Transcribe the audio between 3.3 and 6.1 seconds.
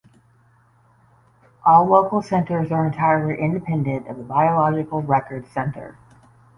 independent of the Biological Records Centre.